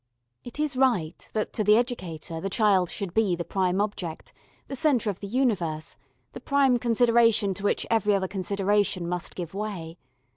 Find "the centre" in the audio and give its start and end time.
4.67-5.11